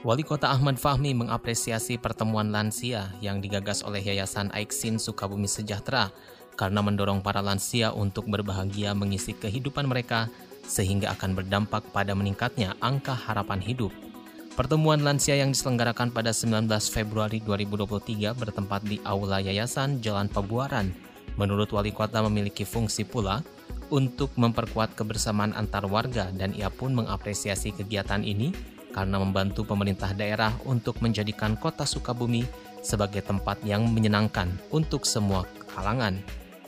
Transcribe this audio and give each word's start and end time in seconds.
Wali 0.00 0.24
Kota 0.24 0.48
Ahmad 0.48 0.80
Fahmi 0.80 1.12
mengapresiasi 1.12 2.00
pertemuan 2.00 2.48
lansia 2.48 3.12
yang 3.20 3.44
digagas 3.44 3.84
oleh 3.84 4.00
Yayasan 4.00 4.48
Aiksin 4.48 4.96
Sukabumi 4.96 5.44
Sejahtera 5.44 6.08
karena 6.56 6.80
mendorong 6.80 7.20
para 7.20 7.44
lansia 7.44 7.92
untuk 7.92 8.24
berbahagia 8.24 8.96
mengisi 8.96 9.36
kehidupan 9.36 9.84
mereka 9.84 10.32
sehingga 10.64 11.12
akan 11.12 11.36
berdampak 11.36 11.84
pada 11.92 12.16
meningkatnya 12.16 12.72
angka 12.80 13.12
harapan 13.12 13.60
hidup. 13.60 13.92
Pertemuan 14.56 15.04
lansia 15.04 15.36
yang 15.36 15.52
diselenggarakan 15.52 16.16
pada 16.16 16.32
19 16.32 16.64
Februari 16.88 17.44
2023 17.44 18.32
bertempat 18.40 18.80
di 18.88 19.04
Aula 19.04 19.44
Yayasan 19.44 20.00
Jalan 20.00 20.32
Pabuaran. 20.32 20.96
Menurut 21.36 21.68
Wali 21.76 21.92
Kota 21.92 22.24
memiliki 22.24 22.64
fungsi 22.64 23.04
pula 23.04 23.44
untuk 23.92 24.32
memperkuat 24.40 24.96
kebersamaan 24.96 25.52
antar 25.52 25.84
warga 25.84 26.32
dan 26.32 26.56
ia 26.56 26.72
pun 26.72 26.96
mengapresiasi 26.96 27.76
kegiatan 27.76 28.24
ini 28.24 28.79
karena 28.90 29.22
membantu 29.22 29.62
pemerintah 29.66 30.10
daerah 30.14 30.54
untuk 30.66 30.98
menjadikan 31.02 31.54
kota 31.58 31.86
Sukabumi 31.86 32.44
sebagai 32.80 33.22
tempat 33.22 33.60
yang 33.62 33.86
menyenangkan 33.88 34.50
untuk 34.74 35.06
semua 35.06 35.46
kalangan. 35.72 36.18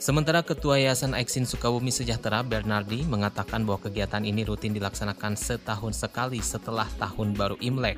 Sementara 0.03 0.43
Ketua 0.43 0.83
Yayasan 0.83 1.15
Aiksin 1.15 1.47
Sukabumi 1.47 1.87
Sejahtera 1.87 2.43
Bernardi 2.43 3.07
mengatakan 3.07 3.63
bahwa 3.63 3.87
kegiatan 3.87 4.19
ini 4.27 4.43
rutin 4.43 4.75
dilaksanakan 4.75 5.39
setahun 5.39 5.95
sekali 5.95 6.43
setelah 6.43 6.91
tahun 6.99 7.31
baru 7.31 7.55
Imlek. 7.63 7.95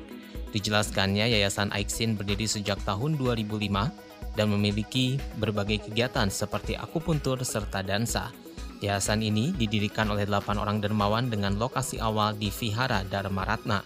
Dijelaskannya 0.54 1.26
Yayasan 1.26 1.74
Aiksin 1.74 2.14
berdiri 2.14 2.46
sejak 2.46 2.78
tahun 2.86 3.18
2005 3.18 3.58
dan 4.38 4.46
memiliki 4.46 5.18
berbagai 5.42 5.90
kegiatan 5.90 6.30
seperti 6.30 6.78
akupuntur 6.78 7.42
serta 7.42 7.82
dansa. 7.82 8.30
Yayasan 8.78 9.26
ini 9.26 9.50
didirikan 9.56 10.06
oleh 10.06 10.30
8 10.30 10.62
orang 10.62 10.78
dermawan 10.78 11.26
dengan 11.26 11.58
lokasi 11.58 11.98
awal 11.98 12.38
di 12.38 12.54
Vihara 12.54 13.02
Dharma 13.08 13.42
Ratna. 13.42 13.82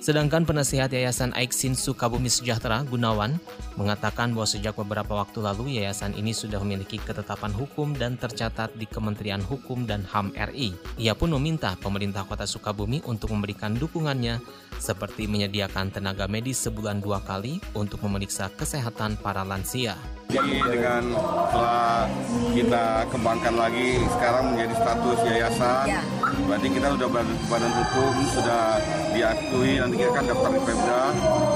Sedangkan 0.00 0.48
penasihat 0.48 0.88
Yayasan 0.88 1.36
Aiksin 1.36 1.76
Sukabumi 1.76 2.32
Sejahtera 2.32 2.80
Gunawan 2.88 3.36
mengatakan 3.76 4.32
bahwa 4.32 4.48
sejak 4.48 4.72
beberapa 4.72 5.12
waktu 5.12 5.44
lalu 5.44 5.76
yayasan 5.76 6.16
ini 6.16 6.32
sudah 6.32 6.56
memiliki 6.64 6.96
ketetapan 6.96 7.52
hukum 7.52 7.92
dan 7.92 8.16
tercatat 8.16 8.72
di 8.80 8.88
Kementerian 8.88 9.44
Hukum 9.44 9.84
dan 9.84 10.00
HAM 10.08 10.32
RI. 10.32 10.72
Ia 10.96 11.12
pun 11.12 11.36
meminta 11.36 11.76
pemerintah 11.76 12.24
kota 12.24 12.48
Sukabumi 12.48 13.04
untuk 13.04 13.36
memberikan 13.36 13.76
dukungannya 13.76 14.40
seperti 14.80 15.28
menyediakan 15.28 15.92
tenaga 15.92 16.24
medis 16.24 16.64
sebulan 16.64 17.04
dua 17.04 17.20
kali 17.20 17.60
untuk 17.76 18.00
memeriksa 18.00 18.48
kesehatan 18.56 19.20
para 19.20 19.44
lansia. 19.44 20.00
Jadi 20.32 20.64
dengan 20.64 21.12
telah 21.52 22.08
kita 22.56 23.04
kembangkan 23.12 23.52
lagi 23.52 24.00
sekarang 24.16 24.56
menjadi 24.56 24.74
status 24.80 25.18
yayasan, 25.28 25.86
ya. 25.92 26.00
berarti 26.48 26.68
kita 26.72 26.88
sudah 26.96 27.08
badan 27.52 27.72
hukum 27.76 28.12
sudah 28.32 28.64
diakui 29.10 29.82
nanti 29.82 29.94
kita 29.98 30.10
akan 30.14 30.24
daftar 30.30 30.50
di 30.54 30.60
Pemda, 30.62 31.02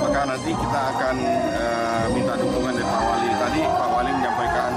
maka 0.03 0.21
nanti 0.27 0.51
kita 0.53 0.81
akan 0.95 1.17
uh, 1.55 2.05
minta 2.13 2.35
dukungan 2.39 2.73
dari 2.75 2.87
Pak 2.87 3.03
Wali. 3.03 3.31
Tadi 3.35 3.61
Pak 3.63 3.89
Wali 3.95 4.11
menyampaikan 4.15 4.73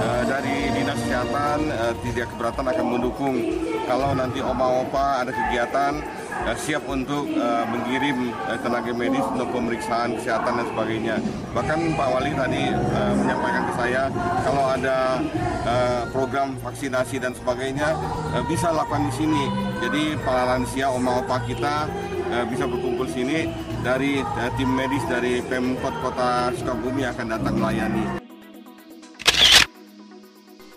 uh, 0.00 0.22
dari 0.24 0.56
dinas 0.72 0.98
kesehatan 1.04 1.58
uh, 1.70 1.92
tidak 2.04 2.26
keberatan 2.34 2.64
akan 2.70 2.86
mendukung 2.86 3.36
kalau 3.84 4.10
nanti 4.16 4.40
oma-opa 4.40 5.22
ada 5.22 5.32
kegiatan 5.32 6.00
uh, 6.48 6.56
siap 6.56 6.88
untuk 6.88 7.28
uh, 7.36 7.64
mengirim 7.68 8.32
uh, 8.48 8.56
tenaga 8.64 8.92
medis 8.96 9.24
untuk 9.28 9.52
pemeriksaan 9.52 10.16
kesehatan 10.16 10.52
dan 10.64 10.66
sebagainya. 10.72 11.16
Bahkan 11.52 11.78
Pak 11.94 12.08
Wali 12.08 12.32
tadi 12.32 12.62
uh, 12.72 13.12
menyampaikan 13.20 13.62
ke 13.68 13.72
saya 13.76 14.02
kalau 14.42 14.64
ada 14.72 15.20
uh, 15.68 16.02
program 16.08 16.56
vaksinasi 16.64 17.20
dan 17.20 17.36
sebagainya 17.36 17.92
uh, 18.32 18.42
bisa 18.48 18.72
lakukan 18.72 19.12
di 19.12 19.14
sini. 19.14 19.44
Jadi 19.84 20.16
para 20.24 20.56
lansia 20.56 20.88
oma 20.88 21.20
opa 21.20 21.44
kita 21.44 21.84
uh, 22.34 22.44
bisa 22.50 22.66
berkumpul 22.66 23.06
sini 23.06 23.46
dari 23.86 24.18
uh, 24.18 24.50
tim 24.58 24.70
medis 24.74 25.06
dari 25.06 25.38
Pemkot 25.46 25.94
Kota 26.02 26.50
Sukabumi 26.58 27.06
akan 27.06 27.26
datang 27.30 27.54
melayani. 27.54 28.04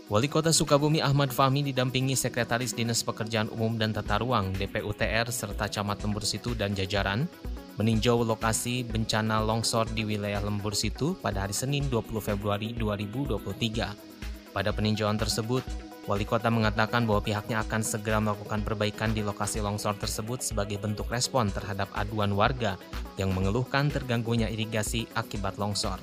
Wali 0.08 0.32
Kota 0.32 0.56
Sukabumi 0.56 1.04
Ahmad 1.04 1.36
Fahmi 1.36 1.68
didampingi 1.68 2.16
Sekretaris 2.16 2.72
Dinas 2.72 3.04
Pekerjaan 3.04 3.52
Umum 3.52 3.76
dan 3.76 3.92
Tata 3.92 4.24
Ruang 4.24 4.56
DPUTR 4.56 5.28
serta 5.36 5.68
Camat 5.68 6.00
Lembur 6.00 6.24
Situ 6.24 6.56
dan 6.56 6.72
jajaran 6.72 7.28
meninjau 7.76 8.24
lokasi 8.24 8.88
bencana 8.88 9.44
longsor 9.44 9.92
di 9.92 10.08
wilayah 10.08 10.40
Lembur 10.40 10.80
Situ 10.80 11.20
pada 11.20 11.44
hari 11.44 11.52
Senin 11.52 11.92
20 11.92 12.24
Februari 12.24 12.72
2023. 12.72 14.56
Pada 14.56 14.72
peninjauan 14.72 15.20
tersebut, 15.20 15.62
Wali 16.08 16.24
Kota 16.24 16.48
mengatakan 16.48 17.04
bahwa 17.04 17.20
pihaknya 17.20 17.60
akan 17.68 17.84
segera 17.84 18.24
melakukan 18.24 18.64
perbaikan 18.64 19.12
di 19.12 19.20
lokasi 19.28 19.60
longsor 19.60 20.00
tersebut 20.00 20.40
sebagai 20.40 20.80
bentuk 20.80 21.12
respon 21.12 21.52
terhadap 21.52 21.92
aduan 22.00 22.32
warga 22.32 22.80
yang 23.20 23.36
mengeluhkan 23.36 23.92
terganggunya 23.92 24.48
irigasi 24.48 25.04
akibat 25.20 25.60
longsor. 25.60 26.00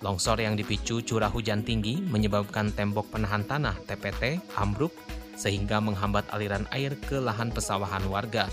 Longsor 0.00 0.40
yang 0.40 0.56
dipicu 0.56 1.04
curah 1.04 1.28
hujan 1.28 1.60
tinggi 1.68 2.00
menyebabkan 2.00 2.72
tembok 2.72 3.12
penahan 3.12 3.44
tanah 3.44 3.76
TPT 3.84 4.40
ambruk 4.56 4.96
sehingga 5.36 5.84
menghambat 5.84 6.24
aliran 6.32 6.64
air 6.72 6.96
ke 6.96 7.20
lahan 7.20 7.52
pesawahan 7.52 8.08
warga. 8.08 8.48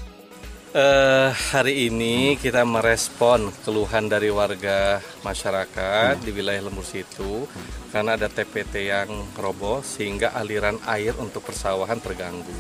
Uh, 0.70 1.34
hari 1.50 1.90
ini 1.90 2.38
kita 2.38 2.62
merespon 2.62 3.50
keluhan 3.66 4.06
dari 4.06 4.30
warga 4.30 5.02
masyarakat 5.26 6.22
hmm. 6.22 6.22
di 6.22 6.30
wilayah 6.30 6.62
Lembur 6.62 6.86
Situ 6.86 7.50
hmm. 7.50 7.90
karena 7.90 8.14
ada 8.14 8.30
TPT 8.30 8.94
yang 8.94 9.10
roboh 9.34 9.82
sehingga 9.82 10.30
aliran 10.38 10.78
air 10.86 11.18
untuk 11.18 11.42
persawahan 11.50 11.98
terganggu. 11.98 12.54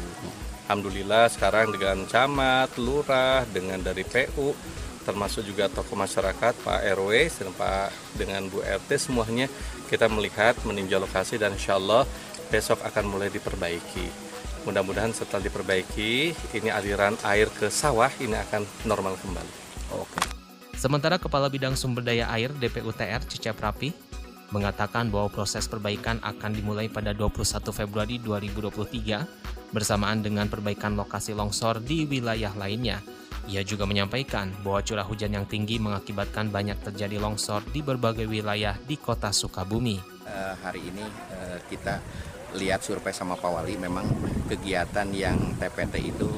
Alhamdulillah 0.66 1.30
sekarang 1.30 1.69
dengan 1.69 2.02
camat, 2.09 2.74
lurah, 2.81 3.46
dengan 3.46 3.78
dari 3.78 4.02
PU 4.02 4.58
termasuk 5.06 5.46
juga 5.46 5.69
tokoh 5.69 5.94
masyarakat 5.94 6.66
Pak 6.66 6.81
RW 6.98 7.14
dan 7.30 7.53
Pak 7.53 7.94
dengan 8.18 8.50
Bu 8.50 8.66
RT 8.66 8.90
semuanya 9.06 9.46
kita 9.86 10.09
melihat 10.09 10.58
meninjau 10.66 10.98
lokasi 10.98 11.38
dan 11.38 11.53
insya 11.53 11.78
Allah 11.78 12.09
besok 12.50 12.81
akan 12.81 13.06
mulai 13.06 13.30
diperbaiki. 13.30 14.28
Mudah-mudahan 14.68 15.16
setelah 15.16 15.44
diperbaiki 15.46 16.36
ini 16.56 16.70
aliran 16.72 17.16
air 17.24 17.47
ke 17.52 17.72
sawah 17.72 18.12
ini 18.20 18.36
akan 18.36 18.64
normal 18.84 19.16
kembali. 19.20 19.53
Oke. 19.96 20.20
Sementara 20.80 21.20
Kepala 21.20 21.52
Bidang 21.52 21.75
Sumber 21.75 22.03
Daya 22.03 22.31
Air 22.31 22.56
DPUTR 22.56 23.28
Cicep 23.28 23.59
Rapi 23.59 23.92
mengatakan 24.56 25.12
bahwa 25.12 25.30
proses 25.30 25.68
perbaikan 25.68 26.18
akan 26.24 26.56
dimulai 26.56 26.88
pada 26.88 27.12
21 27.12 27.69
Februari 27.75 28.16
2023 28.24 29.75
bersamaan 29.75 30.24
dengan 30.24 30.50
perbaikan 30.50 30.98
lokasi 30.98 31.38
longsor 31.38 31.84
di 31.84 32.09
wilayah 32.09 32.56
lainnya 32.58 33.03
ia 33.50 33.66
juga 33.66 33.90
menyampaikan 33.90 34.53
bahwa 34.62 34.86
curah 34.86 35.02
hujan 35.02 35.34
yang 35.34 35.46
tinggi 35.50 35.81
mengakibatkan 35.81 36.53
banyak 36.53 36.78
terjadi 36.86 37.18
longsor 37.18 37.66
di 37.74 37.81
berbagai 37.81 38.30
wilayah 38.30 38.78
di 38.86 38.94
kota 38.94 39.34
Sukabumi. 39.34 39.98
Uh, 40.30 40.53
hari 40.62 40.86
ini 40.86 41.02
uh, 41.34 41.58
kita 41.66 41.98
lihat 42.58 42.82
survei 42.82 43.14
sama 43.14 43.38
Pak 43.38 43.50
Wali 43.50 43.78
memang 43.78 44.06
kegiatan 44.50 45.06
yang 45.14 45.38
TPT 45.62 46.10
itu 46.10 46.30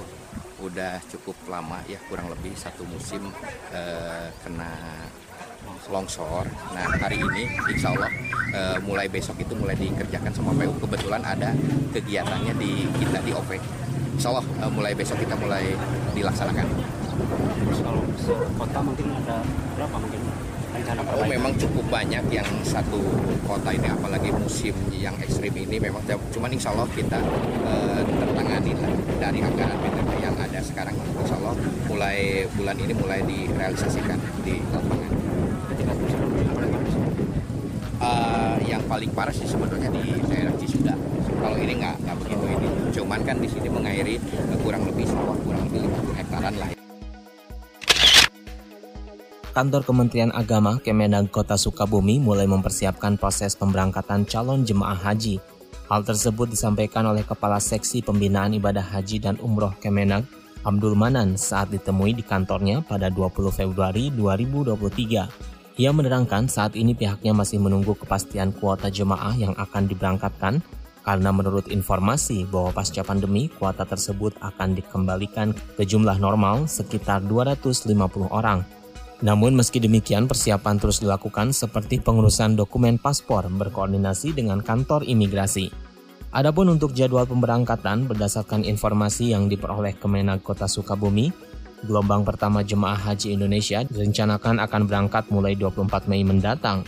udah 0.61 1.01
cukup 1.09 1.33
lama 1.49 1.81
ya 1.89 1.97
kurang 2.05 2.29
lebih 2.29 2.53
satu 2.53 2.85
musim 2.85 3.33
uh, 3.73 4.27
kena 4.45 4.69
longsor. 5.89 6.45
Nah 6.73 6.85
hari 7.01 7.17
ini 7.21 7.49
insya 7.69 7.93
Allah 7.93 8.11
uh, 8.53 8.77
mulai 8.85 9.09
besok 9.09 9.41
itu 9.41 9.53
mulai 9.57 9.73
dikerjakan 9.73 10.31
sama 10.33 10.53
PU. 10.53 10.73
Kebetulan 10.85 11.21
ada 11.25 11.51
kegiatannya 11.91 12.53
di 12.61 12.85
kita 13.01 13.19
di 13.25 13.31
OV. 13.33 13.57
Insya 14.17 14.27
Allah 14.35 14.45
uh, 14.61 14.71
mulai 14.71 14.93
besok 14.93 15.17
kita 15.17 15.33
mulai 15.37 15.73
dilaksanakan. 16.13 16.65
Terus 17.65 17.79
kalau 17.81 18.03
kota 18.57 18.79
mungkin 18.85 19.07
ada 19.17 19.41
berapa 19.77 19.95
mungkin 19.97 20.21
rencana 20.71 21.01
Oh 21.11 21.27
memang 21.27 21.53
cukup 21.59 21.85
banyak 21.91 22.23
yang 22.31 22.47
satu 22.63 22.99
kota 23.45 23.69
ini 23.75 23.87
apalagi 23.91 24.31
musim 24.31 24.73
yang 24.95 25.15
ekstrim 25.19 25.53
ini 25.53 25.77
memang 25.77 26.01
cuman 26.07 26.49
insya 26.51 26.71
Allah 26.71 26.87
kita 26.91 27.19
uh, 27.67 28.01
tertangani 28.01 28.71
lah 28.79 28.91
dari 29.19 29.39
anggaran 29.43 29.77
BTP 29.79 30.11
yang 30.23 30.35
ada 30.39 30.59
sekarang 30.63 30.95
insya 30.95 31.35
Allah 31.37 31.55
mulai 31.91 32.47
bulan 32.55 32.75
ini 32.79 32.93
mulai 32.95 33.19
direalisasikan 33.27 34.17
di 34.47 34.57
lapangan. 34.71 35.11
Uh, 38.01 38.57
yang 38.65 38.81
paling 38.89 39.13
parah 39.13 39.29
sih 39.29 39.45
sebetulnya 39.45 39.93
di 39.93 40.17
daerah 40.25 40.49
Cisuda. 40.57 40.97
Kalau 41.37 41.53
ini 41.53 41.77
nggak 41.77 42.01
nggak 42.01 42.17
begitu 42.17 42.45
ini. 42.49 42.67
Cuman 42.97 43.21
kan 43.21 43.37
di 43.37 43.45
sini 43.45 43.69
mengairi 43.69 44.17
kurang 44.65 44.89
lebih 44.89 45.05
sawah 45.05 45.37
kurang 45.45 45.69
lebih 45.69 45.85
50 45.85 46.17
hektaran 46.17 46.55
lah. 46.57 46.80
Kantor 49.51 49.83
Kementerian 49.83 50.31
Agama 50.31 50.79
Kemenag 50.79 51.27
Kota 51.27 51.59
Sukabumi 51.59 52.23
mulai 52.23 52.47
mempersiapkan 52.47 53.19
proses 53.19 53.51
pemberangkatan 53.59 54.23
calon 54.23 54.63
jemaah 54.63 54.95
haji. 54.95 55.43
Hal 55.91 56.07
tersebut 56.07 56.55
disampaikan 56.55 57.03
oleh 57.03 57.27
Kepala 57.27 57.59
Seksi 57.59 57.99
Pembinaan 57.99 58.55
Ibadah 58.55 58.95
Haji 58.95 59.19
dan 59.19 59.35
Umroh 59.43 59.75
Kemenag, 59.83 60.23
Abdul 60.63 60.95
Manan 60.95 61.35
saat 61.35 61.67
ditemui 61.67 62.15
di 62.15 62.23
kantornya 62.23 62.79
pada 62.79 63.11
20 63.11 63.51
Februari 63.51 64.07
2023. 64.15 65.27
Ia 65.83 65.91
menerangkan 65.91 66.47
saat 66.47 66.79
ini 66.79 66.95
pihaknya 66.95 67.35
masih 67.35 67.59
menunggu 67.59 67.91
kepastian 67.99 68.55
kuota 68.55 68.87
jemaah 68.87 69.35
yang 69.35 69.51
akan 69.59 69.83
diberangkatkan 69.83 70.63
karena 71.03 71.29
menurut 71.35 71.67
informasi 71.67 72.47
bahwa 72.47 72.71
pasca 72.71 73.03
pandemi 73.03 73.51
kuota 73.51 73.83
tersebut 73.83 74.31
akan 74.39 74.79
dikembalikan 74.79 75.51
ke 75.75 75.83
jumlah 75.83 76.15
normal 76.23 76.71
sekitar 76.71 77.19
250 77.27 78.31
orang. 78.31 78.63
Namun 79.21 79.53
meski 79.53 79.77
demikian 79.77 80.25
persiapan 80.25 80.81
terus 80.81 80.97
dilakukan 80.97 81.53
seperti 81.53 82.01
pengurusan 82.01 82.57
dokumen 82.57 82.97
paspor 82.97 83.45
berkoordinasi 83.45 84.33
dengan 84.33 84.65
kantor 84.65 85.05
imigrasi. 85.05 85.69
Adapun 86.33 86.73
untuk 86.73 86.97
jadwal 86.97 87.29
pemberangkatan 87.29 88.09
berdasarkan 88.09 88.65
informasi 88.65 89.35
yang 89.35 89.45
diperoleh 89.45 89.93
Kemenag 89.99 90.41
Kota 90.41 90.65
Sukabumi, 90.65 91.29
gelombang 91.85 92.25
pertama 92.25 92.65
jemaah 92.65 92.97
haji 92.97 93.37
Indonesia 93.37 93.85
direncanakan 93.85 94.57
akan 94.63 94.81
berangkat 94.89 95.29
mulai 95.29 95.53
24 95.53 96.09
Mei 96.09 96.25
mendatang. 96.25 96.81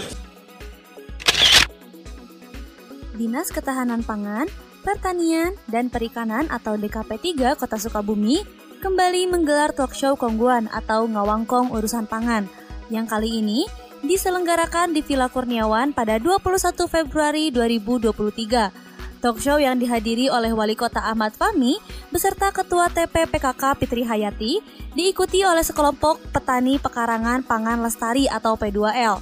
Dinas 3.19 3.51
Ketahanan 3.51 4.07
Pangan, 4.07 4.47
Pertanian, 4.87 5.59
dan 5.67 5.91
Perikanan 5.91 6.47
atau 6.47 6.79
DKP 6.79 7.35
3 7.43 7.59
Kota 7.59 7.75
Sukabumi 7.75 8.47
kembali 8.79 9.35
menggelar 9.35 9.75
talk 9.75 9.99
show 9.99 10.15
Kongguan 10.15 10.71
atau 10.71 11.11
Ngawangkong 11.11 11.75
Urusan 11.75 12.07
Pangan 12.07 12.47
yang 12.87 13.11
kali 13.11 13.43
ini 13.43 13.67
diselenggarakan 14.03 14.95
di 14.95 15.03
Villa 15.03 15.27
Kurniawan 15.27 15.91
pada 15.91 16.23
21 16.23 16.87
Februari 16.87 17.51
2023. 17.51 19.19
Talk 19.19 19.43
show 19.43 19.59
yang 19.59 19.83
dihadiri 19.83 20.31
oleh 20.31 20.55
Wali 20.55 20.79
Kota 20.79 21.03
Ahmad 21.03 21.35
Fahmi 21.35 21.83
beserta 22.15 22.55
Ketua 22.55 22.87
TP 22.87 23.27
PKK 23.27 23.75
Fitri 23.75 24.07
Hayati 24.07 24.63
diikuti 24.95 25.43
oleh 25.43 25.67
sekelompok 25.67 26.23
petani 26.31 26.79
pekarangan 26.79 27.43
pangan 27.43 27.83
lestari 27.83 28.31
atau 28.31 28.55
P2L. 28.55 29.19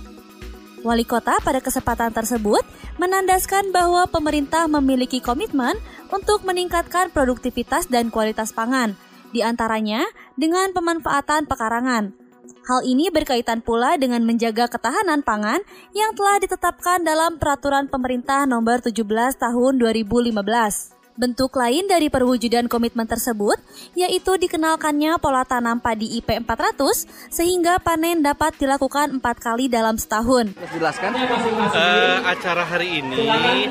Wali 0.84 1.08
Kota 1.08 1.40
pada 1.40 1.64
kesempatan 1.64 2.12
tersebut 2.12 2.60
menandaskan 3.00 3.72
bahwa 3.72 4.04
pemerintah 4.04 4.68
memiliki 4.68 5.24
komitmen 5.24 5.80
untuk 6.12 6.44
meningkatkan 6.44 7.08
produktivitas 7.10 7.88
dan 7.88 8.12
kualitas 8.12 8.52
pangan, 8.52 8.94
di 9.32 9.40
antaranya 9.40 10.04
dengan 10.36 10.76
pemanfaatan 10.76 11.48
pekarangan. 11.48 12.25
Hal 12.66 12.82
ini 12.82 13.12
berkaitan 13.12 13.62
pula 13.62 13.94
dengan 14.00 14.26
menjaga 14.26 14.66
ketahanan 14.66 15.22
pangan 15.22 15.62
yang 15.94 16.16
telah 16.18 16.42
ditetapkan 16.42 17.04
dalam 17.06 17.38
Peraturan 17.38 17.86
Pemerintah 17.86 18.42
Nomor 18.48 18.82
17 18.82 19.06
Tahun 19.38 19.72
2015. 19.78 20.95
Bentuk 21.16 21.56
lain 21.56 21.88
dari 21.88 22.12
perwujudan 22.12 22.68
komitmen 22.68 23.08
tersebut 23.08 23.56
yaitu 23.96 24.36
dikenalkannya 24.36 25.16
pola 25.16 25.48
tanam 25.48 25.80
padi 25.80 26.20
IP 26.20 26.44
400 26.44 27.32
sehingga 27.32 27.80
panen 27.80 28.20
dapat 28.20 28.52
dilakukan 28.60 29.16
empat 29.16 29.40
kali 29.40 29.72
dalam 29.72 29.96
setahun. 29.96 30.52
Jelaskan. 30.76 31.16
Uh, 31.16 32.20
acara 32.20 32.68
hari 32.68 33.00
ini 33.00 33.24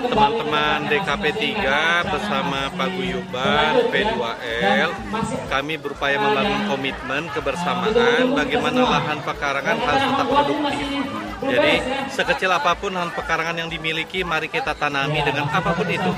teman-teman 0.10 0.90
DKP 0.90 1.24
3 1.62 2.10
bersama 2.10 2.74
Pak 2.74 2.90
Guyuban 2.98 3.94
P2L 3.94 4.92
kami 5.46 5.78
berupaya 5.78 6.18
membangun 6.18 6.62
komitmen 6.66 7.30
kebersamaan 7.30 8.34
bagaimana 8.34 8.82
lahan 8.90 9.22
pekarangan 9.22 9.78
harus 9.86 10.04
tetap 10.10 10.28
produktif 10.34 11.26
jadi 11.44 11.74
sekecil 12.10 12.50
apa 12.50 12.74
pun 12.80 12.96
lahan 12.96 13.12
pekarangan 13.12 13.56
yang 13.60 13.70
dimiliki, 13.70 14.24
mari 14.24 14.48
kita 14.48 14.74
tanami 14.74 15.20
dengan 15.22 15.52
apa 15.52 15.76
pun 15.76 15.88
itu. 15.92 16.12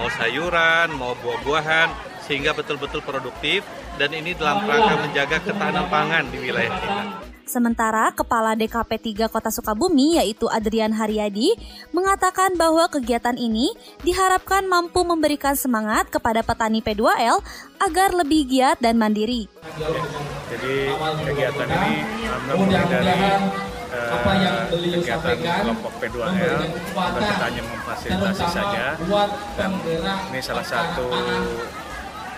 Mau 0.00 0.08
sayuran, 0.08 0.71
mau 0.96 1.12
buah-buahan, 1.20 1.88
sehingga 2.24 2.54
betul-betul 2.54 3.02
produktif 3.02 3.66
dan 4.00 4.14
ini 4.14 4.32
dalam 4.32 4.64
rangka 4.64 4.94
menjaga 5.04 5.36
ketahanan 5.42 5.86
pangan 5.90 6.24
di 6.32 6.38
wilayah 6.40 6.72
kita. 6.80 7.00
Sementara 7.42 8.08
Kepala 8.14 8.56
DKP 8.56 9.12
3 9.12 9.28
Kota 9.28 9.52
Sukabumi 9.52 10.16
yaitu 10.16 10.48
Adrian 10.48 10.94
Haryadi 10.94 11.52
mengatakan 11.92 12.56
bahwa 12.56 12.88
kegiatan 12.88 13.36
ini 13.36 13.74
diharapkan 14.00 14.64
mampu 14.64 15.04
memberikan 15.04 15.52
semangat 15.52 16.08
kepada 16.08 16.40
petani 16.40 16.80
P2L 16.80 17.44
agar 17.82 18.16
lebih 18.16 18.48
giat 18.48 18.80
dan 18.80 18.96
mandiri. 18.96 19.50
Jadi 20.48 20.76
kegiatan 21.28 21.68
ini 21.68 21.94
mulai 22.56 22.84
dari 22.88 23.20
apa 23.92 24.30
yang 24.40 24.56
beliau 24.72 25.00
kegiatan 25.04 25.36
kelompok 25.36 25.92
P2L 26.00 26.60
bukan 26.96 27.36
hanya 27.44 27.62
memfasilitasi 27.62 28.44
saja. 28.48 28.84
dan 29.56 29.70
ini 30.32 30.40
salah 30.40 30.64
satu 30.64 31.06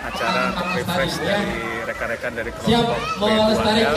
acara 0.05 0.53
untuk 0.53 0.67
refresh 0.77 1.15
dari 1.17 1.57
rekan-rekan 1.87 2.31
dari 2.35 2.51
kelompok 2.59 2.99
P2L 3.23 3.95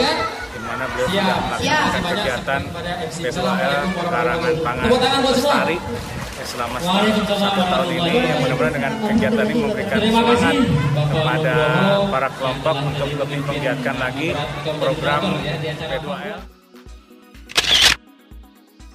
di 0.49 0.59
mana 0.63 0.83
beliau 0.89 1.07
sudah 1.11 1.37
melaksanakan 1.43 2.01
kegiatan 2.15 2.61
P2L 3.19 3.75
karangan 4.07 4.53
pangan 4.63 4.87
lestari. 5.27 5.77
Selama 6.49 6.81
satu 6.81 7.61
tahun 7.61 7.89
ini 7.93 8.13
yang 8.25 8.39
mudah-mudahan 8.41 8.73
dengan 8.73 8.91
kegiatan 9.05 9.45
ini 9.45 9.61
memberikan 9.69 9.99
semangat 10.01 10.55
kepada 10.97 11.55
para 12.09 12.29
kelompok 12.41 12.75
untuk 12.89 13.09
lebih 13.21 13.39
menggiatkan 13.45 13.95
lagi 14.01 14.33
program 14.65 15.21
P2L. 15.45 16.58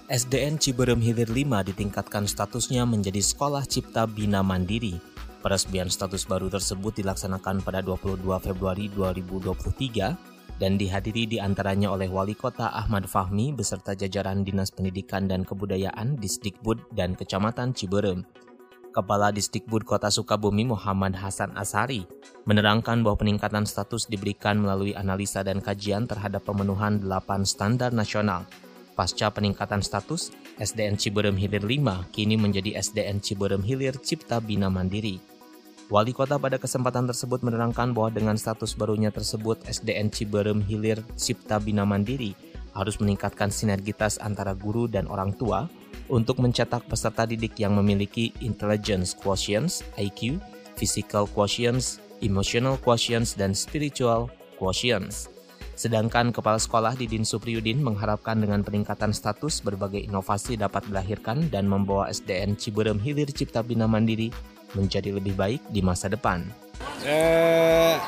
SDN 0.04 0.60
Ciberem 0.60 1.00
Hilir 1.00 1.32
5 1.32 1.64
ditingkatkan 1.72 2.28
statusnya 2.28 2.84
menjadi 2.84 3.24
Sekolah 3.24 3.64
Cipta 3.64 4.04
Bina 4.04 4.44
Mandiri. 4.44 5.00
Peresmian 5.40 5.88
status 5.88 6.28
baru 6.28 6.52
tersebut 6.52 7.00
dilaksanakan 7.00 7.64
pada 7.64 7.80
22 7.80 8.20
Februari 8.44 8.92
2023 8.92 10.60
dan 10.60 10.76
dihadiri 10.76 11.24
di 11.24 11.40
antaranya 11.40 11.88
oleh 11.88 12.12
Wali 12.12 12.36
Kota 12.36 12.68
Ahmad 12.76 13.08
Fahmi 13.08 13.56
beserta 13.56 13.96
jajaran 13.96 14.44
Dinas 14.44 14.68
Pendidikan 14.68 15.24
dan 15.24 15.40
Kebudayaan 15.40 16.20
Disdikbud 16.20 16.84
dan 16.92 17.16
Kecamatan 17.16 17.72
Ciberem. 17.72 18.28
Kepala 18.92 19.32
Disdikbud 19.32 19.88
Kota 19.88 20.12
Sukabumi 20.12 20.68
Muhammad 20.68 21.16
Hasan 21.16 21.56
Asari 21.56 22.04
menerangkan 22.44 23.00
bahwa 23.00 23.24
peningkatan 23.24 23.64
status 23.64 24.04
diberikan 24.12 24.60
melalui 24.60 24.92
analisa 24.92 25.40
dan 25.40 25.64
kajian 25.64 26.04
terhadap 26.04 26.44
pemenuhan 26.44 27.00
8 27.00 27.48
standar 27.48 27.88
nasional 27.88 28.44
Pasca 28.94 29.26
peningkatan 29.26 29.82
status, 29.82 30.30
SDN 30.62 30.94
Ciberem 30.94 31.34
Hilir 31.34 31.66
5 31.66 32.14
kini 32.14 32.38
menjadi 32.38 32.78
SDN 32.78 33.18
Ciberem 33.18 33.58
Hilir 33.58 33.98
Cipta 33.98 34.38
Bina 34.38 34.70
Mandiri. 34.70 35.18
Wali 35.90 36.14
kota 36.14 36.38
pada 36.38 36.56
kesempatan 36.56 37.10
tersebut 37.10 37.42
menerangkan 37.42 37.90
bahwa 37.90 38.14
dengan 38.14 38.38
status 38.38 38.72
barunya 38.78 39.10
tersebut 39.10 39.60
SDN 39.66 40.14
Ciberem 40.14 40.62
Hilir 40.62 41.02
Cipta 41.18 41.58
Bina 41.58 41.82
Mandiri 41.82 42.32
harus 42.72 42.96
meningkatkan 43.02 43.50
sinergitas 43.50 44.16
antara 44.22 44.54
guru 44.54 44.86
dan 44.86 45.10
orang 45.10 45.34
tua 45.34 45.66
untuk 46.06 46.38
mencetak 46.38 46.86
peserta 46.86 47.26
didik 47.26 47.58
yang 47.58 47.74
memiliki 47.74 48.30
intelligence 48.46 49.10
quotients 49.10 49.82
IQ, 49.98 50.38
physical 50.78 51.26
quotients, 51.26 51.98
emotional 52.22 52.78
quotients, 52.78 53.34
dan 53.34 53.52
spiritual 53.52 54.30
quotients. 54.56 55.33
Sedangkan 55.74 56.30
Kepala 56.30 56.62
Sekolah 56.62 56.94
Didin 56.94 57.26
Supriyudin 57.26 57.82
mengharapkan 57.82 58.38
dengan 58.38 58.62
peningkatan 58.62 59.10
status 59.10 59.58
berbagai 59.58 60.06
inovasi 60.06 60.54
dapat 60.54 60.86
dilahirkan 60.86 61.50
dan 61.50 61.66
membawa 61.66 62.06
SDN 62.14 62.54
Ciberem 62.54 63.02
Hilir 63.02 63.26
Cipta 63.34 63.66
Bina 63.66 63.90
Mandiri 63.90 64.30
menjadi 64.78 65.10
lebih 65.18 65.34
baik 65.34 65.62
di 65.74 65.82
masa 65.82 66.06
depan. 66.06 66.46
Eh, 67.02 67.98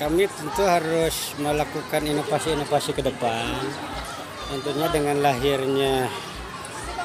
kami 0.00 0.24
tentu 0.24 0.64
harus 0.64 1.36
melakukan 1.36 2.00
inovasi-inovasi 2.00 2.90
ke 2.96 3.04
depan. 3.04 3.60
Tentunya 4.48 4.88
dengan 4.88 5.16
lahirnya 5.20 6.08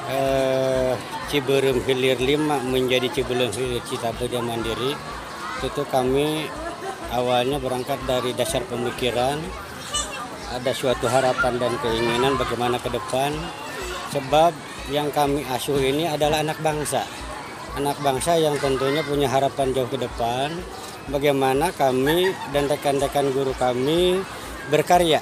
eh, 0.08 0.96
Ciberem 1.28 1.84
Hilir 1.84 2.16
5 2.16 2.64
menjadi 2.64 3.12
Ciberem 3.12 3.52
Hilir 3.52 3.84
Cipta 3.84 4.16
Bina 4.16 4.40
Mandiri, 4.40 4.96
tentu 5.60 5.84
kami 5.92 6.48
awalnya 7.12 7.60
berangkat 7.60 8.00
dari 8.08 8.32
dasar 8.32 8.64
pemikiran 8.68 9.67
ada 10.54 10.72
suatu 10.72 11.12
harapan 11.12 11.60
dan 11.60 11.74
keinginan 11.84 12.40
bagaimana 12.40 12.80
ke 12.80 12.88
depan. 12.88 13.36
Sebab 14.16 14.56
yang 14.88 15.12
kami 15.12 15.44
asuh 15.52 15.76
ini 15.80 16.08
adalah 16.08 16.40
anak 16.40 16.60
bangsa. 16.64 17.04
Anak 17.76 18.00
bangsa 18.00 18.40
yang 18.40 18.56
tentunya 18.58 19.04
punya 19.04 19.28
harapan 19.28 19.76
jauh 19.76 19.90
ke 19.92 20.00
depan. 20.00 20.56
Bagaimana 21.12 21.72
kami 21.76 22.32
dan 22.56 22.68
rekan-rekan 22.72 23.32
guru 23.32 23.52
kami 23.56 24.24
berkarya. 24.72 25.20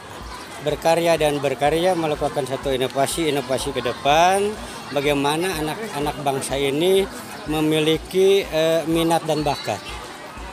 Berkarya 0.61 1.17
dan 1.17 1.41
berkarya 1.41 1.93
melakukan 1.97 2.45
satu 2.45 2.73
inovasi-inovasi 2.73 3.69
ke 3.73 3.81
depan. 3.81 4.53
Bagaimana 4.93 5.49
anak-anak 5.61 6.15
bangsa 6.21 6.57
ini 6.57 7.05
memiliki 7.49 8.45
eh, 8.45 8.81
minat 8.85 9.25
dan 9.25 9.41
bakat 9.41 9.94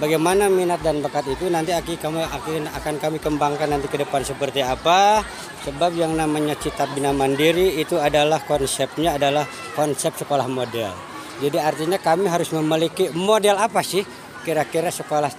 bagaimana 0.03 0.51
minat 0.51 0.83
dan 0.83 0.99
bakat 0.99 1.31
itu 1.31 1.47
nanti 1.47 1.71
akan 1.71 2.27
kami 2.27 2.67
akan 2.67 2.95
kami 2.99 3.23
kembangkan 3.23 3.71
nanti 3.71 3.87
ke 3.87 4.03
depan 4.03 4.27
seperti 4.27 4.67
apa. 4.67 5.23
Sebab 5.63 5.95
yang 5.95 6.19
namanya 6.19 6.59
cita 6.59 6.91
bina 6.91 7.15
mandiri 7.15 7.79
itu 7.79 7.95
adalah 8.03 8.43
konsepnya 8.43 9.15
adalah 9.15 9.47
konsep 9.79 10.11
sekolah 10.19 10.51
model. 10.51 10.91
Jadi 11.39 11.59
artinya 11.63 12.03
kami 12.03 12.27
harus 12.27 12.51
memiliki 12.51 13.15
model 13.15 13.63
apa 13.63 13.79
sih? 13.87 14.03
Kira-kira 14.43 14.91
sekolah 14.91 15.31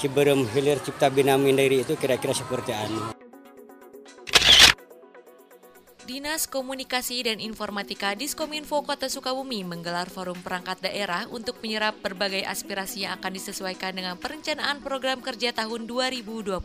Ciberem 0.00 0.48
Hilir 0.56 0.80
Cipta 0.80 1.12
Bina 1.12 1.36
Mandiri 1.36 1.84
itu 1.84 1.98
kira-kira 2.00 2.32
seperti 2.32 2.72
anu. 2.72 3.17
Dinas 6.08 6.48
Komunikasi 6.48 7.28
dan 7.28 7.36
Informatika 7.36 8.16
Diskominfo 8.16 8.80
Kota 8.80 9.12
Sukabumi 9.12 9.60
menggelar 9.60 10.08
forum 10.08 10.40
perangkat 10.40 10.80
daerah 10.80 11.28
untuk 11.28 11.60
menyerap 11.60 12.00
berbagai 12.00 12.48
aspirasi 12.48 13.04
yang 13.04 13.20
akan 13.20 13.36
disesuaikan 13.36 13.92
dengan 13.92 14.16
perencanaan 14.16 14.80
program 14.80 15.20
kerja 15.20 15.52
tahun 15.52 15.84
2024. 15.84 16.64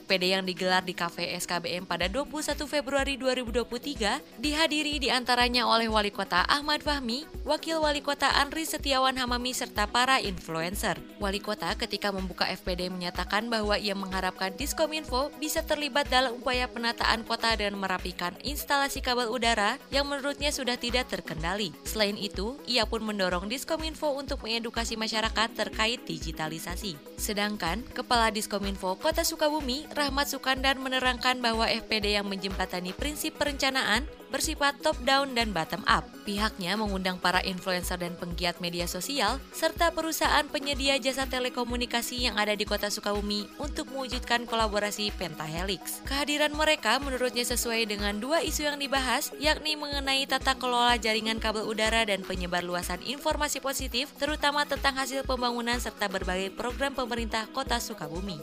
FPD 0.00 0.24
yang 0.32 0.48
digelar 0.48 0.80
di 0.80 0.96
Cafe 0.96 1.36
SKBM 1.36 1.84
pada 1.84 2.08
21 2.08 2.56
Februari 2.64 3.20
2023 3.20 4.40
dihadiri 4.40 5.04
di 5.04 5.12
antaranya 5.12 5.68
oleh 5.68 5.92
Wali 5.92 6.08
Kota 6.08 6.40
Ahmad 6.48 6.80
Fahmi, 6.80 7.28
Wakil 7.44 7.76
Wali 7.84 8.00
Kota 8.00 8.40
Andri 8.40 8.64
Setiawan 8.64 9.20
Hamami, 9.20 9.52
serta 9.52 9.84
para 9.84 10.16
influencer. 10.24 10.96
Wali 11.20 11.44
Kota 11.44 11.76
ketika 11.76 12.08
membuka 12.08 12.48
FPD 12.48 12.88
menyatakan 12.88 13.52
bahwa 13.52 13.76
ia 13.76 13.92
mengharapkan 13.92 14.56
Diskominfo 14.56 15.28
bisa 15.36 15.60
terlibat 15.60 16.08
dalam 16.08 16.40
upaya 16.40 16.64
penataan 16.72 17.20
kota 17.28 17.52
dan 17.52 17.76
merapikan 17.76 18.32
instalasi 18.46 19.02
kabel 19.02 19.28
udara 19.28 19.76
yang 19.90 20.06
menurutnya 20.06 20.54
sudah 20.54 20.78
tidak 20.78 21.10
terkendali. 21.10 21.74
Selain 21.82 22.14
itu, 22.14 22.56
ia 22.64 22.86
pun 22.86 23.02
mendorong 23.02 23.50
Diskominfo 23.50 24.14
untuk 24.14 24.46
mengedukasi 24.46 24.94
masyarakat 24.94 25.52
terkait 25.58 26.06
digitalisasi. 26.06 26.94
Sedangkan, 27.18 27.82
Kepala 27.90 28.30
Diskominfo 28.30 28.94
Kota 28.96 29.26
Sukabumi, 29.26 29.90
Rahmat 29.90 30.30
Sukandar 30.30 30.78
menerangkan 30.78 31.42
bahwa 31.42 31.66
FPD 31.66 32.14
yang 32.14 32.30
menjembatani 32.30 32.94
prinsip 32.94 33.34
perencanaan 33.34 34.06
bersifat 34.28 34.78
top 34.82 34.98
down 35.06 35.32
dan 35.34 35.54
bottom 35.54 35.82
up. 35.86 36.06
Pihaknya 36.26 36.74
mengundang 36.74 37.22
para 37.22 37.38
influencer 37.46 37.98
dan 38.00 38.18
penggiat 38.18 38.58
media 38.58 38.90
sosial 38.90 39.38
serta 39.54 39.94
perusahaan 39.94 40.42
penyedia 40.50 40.98
jasa 40.98 41.28
telekomunikasi 41.30 42.26
yang 42.26 42.34
ada 42.34 42.58
di 42.58 42.66
Kota 42.66 42.90
Sukabumi 42.90 43.46
untuk 43.62 43.86
mewujudkan 43.94 44.42
kolaborasi 44.44 45.14
Pentahelix. 45.14 46.02
Kehadiran 46.08 46.50
mereka 46.50 46.98
menurutnya 46.98 47.46
sesuai 47.46 47.86
dengan 47.86 48.18
dua 48.18 48.42
isu 48.42 48.66
yang 48.66 48.78
dibahas, 48.82 49.30
yakni 49.38 49.78
mengenai 49.78 50.26
tata 50.26 50.58
kelola 50.58 50.98
jaringan 50.98 51.38
kabel 51.38 51.62
udara 51.62 52.02
dan 52.02 52.26
penyebar 52.26 52.66
luasan 52.66 52.98
informasi 53.06 53.62
positif, 53.62 54.10
terutama 54.18 54.66
tentang 54.66 54.98
hasil 54.98 55.22
pembangunan 55.22 55.78
serta 55.78 56.10
berbagai 56.10 56.50
program 56.54 56.96
pemerintah 56.96 57.46
Kota 57.54 57.78
Sukabumi. 57.78 58.38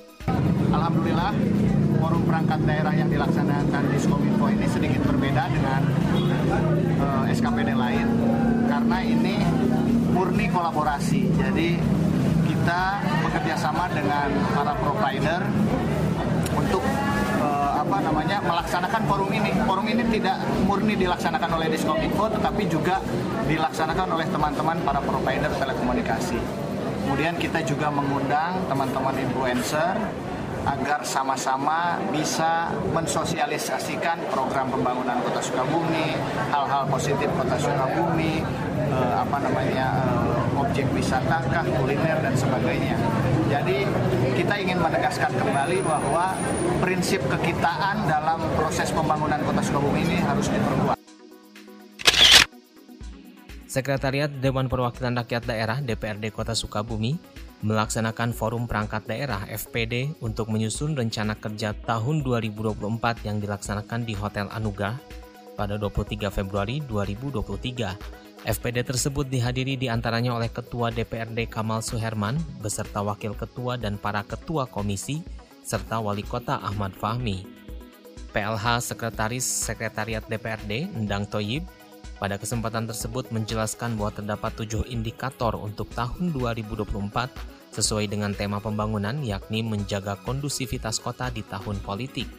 Alhamdulillah, 0.73 1.35
forum 2.03 2.27
perangkat 2.27 2.59
daerah 2.67 2.91
yang 2.91 3.07
dilaksanakan 3.07 3.83
di 3.87 3.95
Skominfo 3.95 4.51
ini 4.51 4.67
sedikit 4.67 5.07
berbeda 5.07 5.47
dengan 5.47 5.81
uh, 6.99 7.23
eh, 7.23 7.31
SKPD 7.31 7.71
lain 7.79 8.07
karena 8.67 8.97
ini 9.07 9.39
murni 10.11 10.51
kolaborasi. 10.51 11.31
Jadi 11.31 11.79
kita 12.43 12.99
bekerja 13.23 13.55
sama 13.55 13.87
dengan 13.87 14.35
para 14.51 14.75
provider 14.83 15.47
untuk 16.59 16.83
uh, 17.39 17.71
apa 17.79 17.97
namanya 18.03 18.43
melaksanakan 18.43 19.01
forum 19.07 19.31
ini. 19.31 19.55
Forum 19.63 19.87
ini 19.87 20.03
tidak 20.11 20.43
murni 20.67 20.99
dilaksanakan 20.99 21.55
oleh 21.55 21.71
Diskominfo, 21.71 22.27
tetapi 22.35 22.67
juga 22.67 22.99
dilaksanakan 23.47 24.11
oleh 24.11 24.27
teman-teman 24.27 24.75
para 24.83 24.99
provider 24.99 25.55
telekomunikasi. 25.55 26.35
Kemudian 27.07 27.39
kita 27.39 27.63
juga 27.63 27.87
mengundang 27.87 28.59
teman-teman 28.67 29.15
influencer 29.23 29.95
agar 30.63 31.03
sama-sama 31.03 31.99
bisa 32.09 32.71
mensosialisasikan 32.95 34.15
program 34.31 34.71
pembangunan 34.71 35.19
Kota 35.27 35.43
Sukabumi, 35.43 36.15
hal-hal 36.51 36.87
positif 36.87 37.27
Kota 37.35 37.59
Sukabumi, 37.59 38.39
eh, 38.87 39.15
apa 39.15 39.37
namanya 39.43 39.87
eh, 40.07 40.61
objek 40.63 40.87
wisata 40.95 41.43
kah, 41.51 41.65
kuliner 41.67 42.17
dan 42.23 42.35
sebagainya. 42.35 42.95
Jadi 43.51 43.85
kita 44.39 44.55
ingin 44.57 44.79
menegaskan 44.79 45.29
kembali 45.35 45.83
bahwa 45.83 46.33
prinsip 46.79 47.21
kekitaan 47.27 48.07
dalam 48.07 48.39
proses 48.55 48.89
pembangunan 48.89 49.43
Kota 49.43 49.61
Sukabumi 49.61 50.07
ini 50.07 50.17
harus 50.23 50.47
diperkuat. 50.47 50.97
Sekretariat 53.67 54.29
Dewan 54.29 54.69
Perwakilan 54.69 55.17
Rakyat 55.17 55.49
Daerah 55.49 55.81
DPRD 55.81 56.29
Kota 56.29 56.53
Sukabumi 56.53 57.17
melaksanakan 57.63 58.35
forum 58.35 58.67
perangkat 58.67 59.07
daerah 59.07 59.47
FPD 59.47 60.19
untuk 60.19 60.51
menyusun 60.51 60.99
rencana 60.99 61.39
kerja 61.39 61.71
tahun 61.71 62.21
2024 62.21 63.23
yang 63.23 63.39
dilaksanakan 63.39 64.03
di 64.03 64.13
Hotel 64.19 64.51
Anugrah 64.51 64.99
pada 65.55 65.79
23 65.79 66.27
Februari 66.27 66.83
2023. 66.83 68.43
FPD 68.43 68.83
tersebut 68.83 69.23
dihadiri 69.31 69.79
di 69.79 69.87
antaranya 69.87 70.35
oleh 70.35 70.51
Ketua 70.51 70.91
DPRD 70.91 71.47
Kamal 71.47 71.79
Suherman 71.79 72.35
beserta 72.59 72.99
Wakil 72.99 73.39
Ketua 73.39 73.79
dan 73.79 73.95
para 73.95 74.19
Ketua 74.27 74.67
Komisi 74.67 75.23
serta 75.63 76.03
Wali 76.03 76.27
Kota 76.27 76.59
Ahmad 76.59 76.91
Fahmi. 76.91 77.47
PLH 78.35 78.83
Sekretaris 78.83 79.47
Sekretariat 79.47 80.27
DPRD 80.27 80.91
Endang 80.91 81.23
Toyib 81.23 81.63
pada 82.23 82.39
kesempatan 82.39 82.87
tersebut 82.87 83.35
menjelaskan 83.35 83.99
bahwa 83.99 84.15
terdapat 84.15 84.55
tujuh 84.55 84.87
indikator 84.87 85.59
untuk 85.59 85.91
tahun 85.91 86.31
2024 86.31 86.87
sesuai 87.75 88.07
dengan 88.07 88.31
tema 88.31 88.63
pembangunan 88.63 89.19
yakni 89.19 89.59
menjaga 89.59 90.15
kondusivitas 90.23 91.03
kota 91.03 91.27
di 91.27 91.43
tahun 91.43 91.83
politik. 91.83 92.31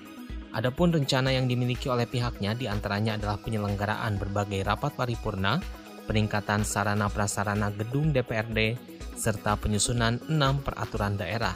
Adapun 0.56 0.88
rencana 0.88 1.36
yang 1.36 1.44
dimiliki 1.44 1.92
oleh 1.92 2.08
pihaknya 2.08 2.56
di 2.56 2.64
antaranya 2.64 3.20
adalah 3.20 3.36
penyelenggaraan 3.36 4.16
berbagai 4.16 4.64
rapat 4.64 4.96
paripurna, 4.96 5.60
peningkatan 6.08 6.64
sarana 6.64 7.12
prasarana 7.12 7.68
gedung 7.68 8.08
DPRD, 8.08 8.80
serta 9.20 9.60
penyusunan 9.60 10.16
enam 10.32 10.64
peraturan 10.64 11.20
daerah. 11.20 11.52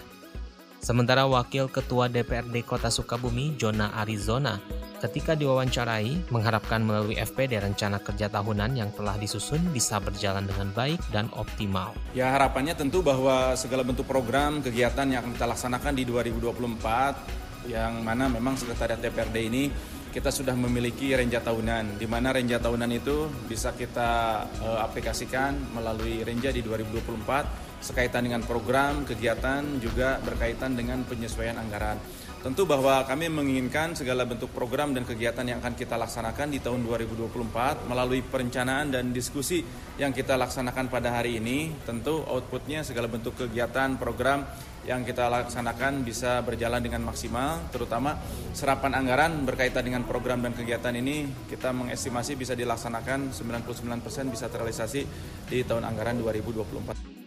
Sementara 0.85 1.25
Wakil 1.25 1.73
Ketua 1.73 2.12
DPRD 2.12 2.61
Kota 2.61 2.92
Sukabumi, 2.92 3.56
Jona 3.56 3.88
Arizona, 3.97 4.61
ketika 4.99 5.38
diwawancarai 5.38 6.31
mengharapkan 6.35 6.83
melalui 6.83 7.14
FPD 7.14 7.62
rencana 7.62 8.02
kerja 8.02 8.26
tahunan 8.26 8.75
yang 8.75 8.90
telah 8.95 9.14
disusun 9.14 9.62
bisa 9.71 10.02
berjalan 10.02 10.45
dengan 10.45 10.75
baik 10.75 10.99
dan 11.14 11.31
optimal. 11.35 11.95
Ya 12.12 12.35
harapannya 12.35 12.75
tentu 12.75 13.00
bahwa 13.00 13.55
segala 13.55 13.87
bentuk 13.87 14.07
program 14.11 14.59
kegiatan 14.59 15.07
yang 15.07 15.25
kita 15.35 15.47
laksanakan 15.47 15.95
di 15.95 16.05
2024 16.07 17.71
yang 17.71 18.00
mana 18.02 18.26
memang 18.26 18.59
Sekretariat 18.59 18.99
DPRD 18.99 19.37
ini 19.47 19.64
kita 20.09 20.33
sudah 20.33 20.57
memiliki 20.57 21.12
renja 21.12 21.38
tahunan, 21.45 22.00
di 22.00 22.09
mana 22.09 22.33
renja 22.33 22.57
tahunan 22.57 22.90
itu 22.97 23.28
bisa 23.45 23.76
kita 23.76 24.40
uh, 24.64 24.81
aplikasikan 24.81 25.52
melalui 25.76 26.25
renja 26.25 26.49
di 26.49 26.64
2024 26.64 27.69
sekaitan 27.78 28.26
dengan 28.26 28.43
program, 28.43 29.07
kegiatan, 29.07 29.62
juga 29.78 30.19
berkaitan 30.25 30.75
dengan 30.75 31.05
penyesuaian 31.07 31.61
anggaran. 31.61 32.00
Tentu 32.38 32.71
bahwa 32.71 33.02
kami 33.02 33.26
menginginkan 33.26 33.99
segala 33.99 34.23
bentuk 34.23 34.54
program 34.54 34.95
dan 34.95 35.02
kegiatan 35.02 35.42
yang 35.42 35.59
akan 35.59 35.75
kita 35.75 35.99
laksanakan 35.99 36.54
di 36.54 36.62
tahun 36.62 36.87
2024 36.87 37.90
melalui 37.90 38.23
perencanaan 38.23 38.95
dan 38.95 39.11
diskusi 39.11 39.66
yang 39.99 40.14
kita 40.14 40.38
laksanakan 40.38 40.87
pada 40.87 41.18
hari 41.18 41.42
ini. 41.42 41.75
Tentu 41.83 42.23
outputnya 42.23 42.87
segala 42.87 43.11
bentuk 43.11 43.35
kegiatan, 43.35 43.99
program 43.99 44.47
yang 44.87 45.02
kita 45.02 45.26
laksanakan 45.26 46.07
bisa 46.07 46.38
berjalan 46.47 46.78
dengan 46.78 47.11
maksimal, 47.11 47.59
terutama 47.75 48.14
serapan 48.54 48.95
anggaran 48.95 49.42
berkaitan 49.42 49.83
dengan 49.83 50.07
program 50.07 50.38
dan 50.38 50.54
kegiatan 50.54 50.95
ini 50.95 51.26
kita 51.50 51.75
mengestimasi 51.75 52.38
bisa 52.38 52.54
dilaksanakan 52.54 53.35
99% 53.35 54.30
bisa 54.30 54.47
terrealisasi 54.47 55.02
di 55.50 55.59
tahun 55.66 55.90
anggaran 55.90 56.23
2024. 56.23 57.17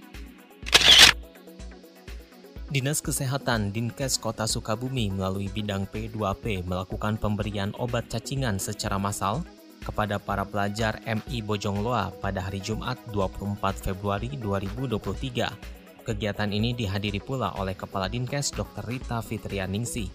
Dinas 2.72 3.04
Kesehatan 3.04 3.75
Dinkes 3.75 4.16
Kota 4.16 4.48
Sukabumi 4.48 5.12
melalui 5.12 5.51
bidang 5.51 5.84
P2P 5.92 6.63
melakukan 6.63 7.20
pemberian 7.20 7.75
obat 7.75 8.08
cacingan 8.08 8.63
secara 8.63 8.96
massal 8.96 9.44
kepada 9.84 10.16
para 10.16 10.48
pelajar 10.48 11.04
MI 11.04 11.44
Bojongloa 11.44 12.16
pada 12.24 12.40
hari 12.40 12.63
Jumat 12.63 12.96
24 13.12 13.60
Februari 13.92 14.40
2023 14.40 16.08
Kegiatan 16.08 16.48
ini 16.48 16.72
dihadiri 16.72 17.20
pula 17.20 17.51
oleh 17.60 17.75
Kepala 17.75 18.08
Dinkes 18.08 18.56
Dr. 18.56 18.88
Rita 18.88 19.20
Fitrianingsi. 19.20 20.08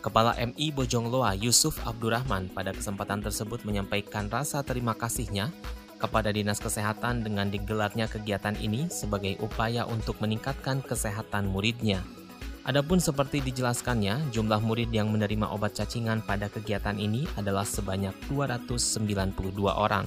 Kepala 0.00 0.32
MI 0.40 0.72
Bojongloa 0.72 1.36
Yusuf 1.36 1.76
Abdurrahman 1.84 2.48
pada 2.56 2.72
kesempatan 2.72 3.20
tersebut 3.20 3.68
menyampaikan 3.68 4.32
rasa 4.32 4.64
terima 4.64 4.96
kasihnya 4.96 5.52
kepada 5.98 6.30
Dinas 6.30 6.62
Kesehatan 6.62 7.26
dengan 7.26 7.50
digelarnya 7.50 8.06
kegiatan 8.06 8.54
ini 8.62 8.86
sebagai 8.88 9.36
upaya 9.42 9.84
untuk 9.84 10.22
meningkatkan 10.22 10.80
kesehatan 10.80 11.50
muridnya. 11.50 12.00
Adapun 12.64 13.00
seperti 13.02 13.42
dijelaskannya, 13.42 14.30
jumlah 14.30 14.60
murid 14.60 14.92
yang 14.94 15.10
menerima 15.10 15.50
obat 15.50 15.74
cacingan 15.74 16.22
pada 16.22 16.46
kegiatan 16.46 16.94
ini 16.96 17.24
adalah 17.34 17.64
sebanyak 17.64 18.12
292 18.30 19.34
orang. 19.72 20.04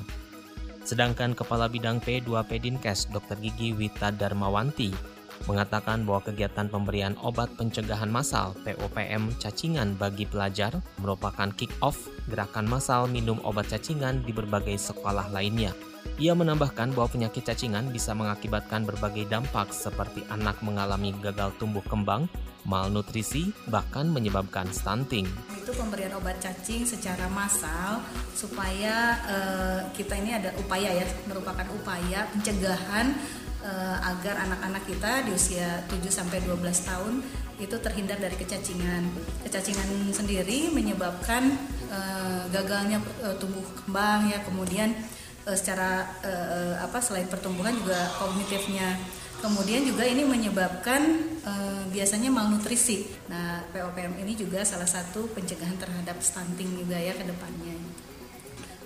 Sedangkan 0.81 1.38
Kepala 1.38 1.69
Bidang 1.69 2.01
P2P 2.01 2.50
Dinkes 2.57 3.10
Dr. 3.13 3.38
Gigi 3.38 3.74
Wita 3.74 4.10
Darmawanti 4.10 5.11
mengatakan 5.50 6.05
bahwa 6.05 6.21
kegiatan 6.25 6.67
pemberian 6.69 7.17
obat 7.21 7.50
pencegahan 7.57 8.10
massal 8.10 8.53
POPM 8.65 9.33
cacingan 9.41 9.98
bagi 9.98 10.29
pelajar 10.29 10.77
merupakan 11.01 11.50
kick-off 11.55 12.10
gerakan 12.29 12.69
massal 12.69 13.10
minum 13.10 13.41
obat 13.45 13.69
cacingan 13.69 14.21
di 14.25 14.33
berbagai 14.36 14.77
sekolah 14.77 15.29
lainnya. 15.33 15.74
Ia 16.21 16.38
menambahkan 16.38 16.93
bahwa 16.93 17.10
penyakit 17.10 17.45
cacingan 17.45 17.89
bisa 17.89 18.13
mengakibatkan 18.13 18.86
berbagai 18.86 19.25
dampak 19.25 19.74
seperti 19.74 20.21
anak 20.29 20.57
mengalami 20.62 21.13
gagal 21.17 21.53
tumbuh 21.57 21.81
kembang, 21.89 22.29
malnutrisi, 22.65 23.50
bahkan 23.69 24.05
menyebabkan 24.10 24.69
stunting. 24.69 25.25
Itu 25.57 25.74
pemberian 25.74 26.13
obat 26.17 26.38
cacing 26.38 26.86
secara 26.86 27.25
massal 27.29 28.05
supaya 28.38 29.17
uh, 29.25 29.79
kita 29.98 30.13
ini 30.21 30.38
ada 30.38 30.53
upaya 30.62 30.93
ya, 30.93 31.05
merupakan 31.25 31.65
upaya 31.74 32.29
pencegahan 32.38 33.17
uh, 33.63 33.98
agar 34.13 34.46
anak-anak 34.46 34.84
kita 34.86 35.12
di 35.25 35.32
usia 35.34 35.86
7 35.89 36.01
sampai 36.10 36.41
12 36.44 36.62
tahun 36.62 37.13
itu 37.62 37.75
terhindar 37.77 38.18
dari 38.18 38.34
kecacingan. 38.34 39.06
Kecacingan 39.46 40.10
sendiri 40.10 40.74
menyebabkan 40.74 41.53
uh, 41.94 42.50
gagalnya 42.50 42.98
uh, 43.22 43.38
tumbuh 43.38 43.63
kembang 43.86 44.34
ya, 44.34 44.41
kemudian 44.41 44.98
uh, 45.46 45.53
secara 45.53 46.10
uh, 46.25 46.82
apa 46.82 46.98
selain 47.00 47.30
pertumbuhan 47.30 47.77
juga 47.77 48.10
kognitifnya. 48.18 48.98
Kemudian 49.41 49.82
juga 49.82 50.06
ini 50.06 50.22
menyebabkan 50.22 51.01
uh, 51.41 51.82
biasanya 51.89 52.30
malnutrisi. 52.30 53.10
Nah, 53.25 53.65
POPM 53.74 54.21
ini 54.21 54.38
juga 54.38 54.62
salah 54.62 54.86
satu 54.86 55.26
pencegahan 55.34 55.82
terhadap 55.82 56.21
stunting 56.21 56.78
juga 56.78 56.93
ya 56.93 57.17
ke 57.17 57.26
depannya. 57.26 57.74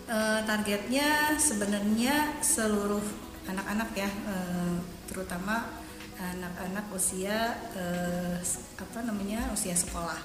Uh, 0.05 0.39
targetnya 0.47 1.35
sebenarnya 1.35 2.39
seluruh 2.39 3.03
anak-anak 3.45 3.89
ya 3.93 4.09
eh, 4.09 4.75
terutama 5.09 5.69
anak-anak 6.15 6.85
usia 6.95 7.53
eh, 7.75 8.39
apa 8.79 8.99
namanya 9.03 9.51
usia 9.51 9.75
sekolah. 9.75 10.19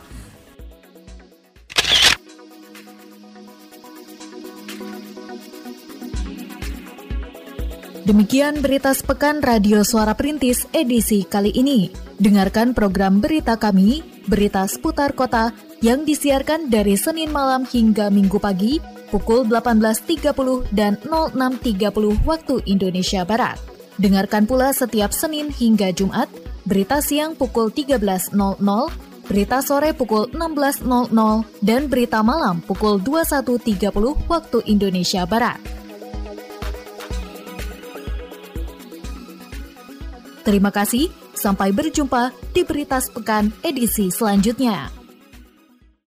Demikian 8.01 8.59
berita 8.59 8.91
sepekan 8.91 9.39
Radio 9.39 9.87
Suara 9.87 10.19
Perintis 10.19 10.67
edisi 10.75 11.23
kali 11.23 11.55
ini. 11.55 11.95
Dengarkan 12.19 12.75
program 12.75 13.23
berita 13.23 13.55
kami, 13.55 14.03
berita 14.27 14.67
seputar 14.67 15.15
kota 15.15 15.55
yang 15.79 16.03
disiarkan 16.03 16.73
dari 16.73 16.99
Senin 16.99 17.31
malam 17.31 17.63
hingga 17.63 18.11
Minggu 18.11 18.43
pagi 18.43 18.83
pukul 19.11 19.45
18.30 19.45 20.71
dan 20.71 20.97
06.30 21.03 22.23
waktu 22.23 22.55
Indonesia 22.65 23.27
Barat. 23.27 23.59
Dengarkan 24.01 24.49
pula 24.49 24.73
setiap 24.73 25.13
Senin 25.13 25.53
hingga 25.53 25.93
Jumat, 25.93 26.31
berita 26.65 27.05
siang 27.05 27.37
pukul 27.37 27.69
13.00, 27.69 28.33
berita 29.29 29.61
sore 29.61 29.93
pukul 29.93 30.31
16.00, 30.33 31.11
dan 31.61 31.91
berita 31.91 32.25
malam 32.25 32.65
pukul 32.65 32.97
21.30 33.03 33.93
waktu 34.31 34.59
Indonesia 34.71 35.27
Barat. 35.29 35.61
Terima 40.41 40.73
kasih, 40.73 41.13
sampai 41.37 41.69
berjumpa 41.71 42.33
di 42.57 42.65
Berita 42.65 42.97
Sepekan 42.97 43.53
edisi 43.61 44.09
selanjutnya. 44.09 45.00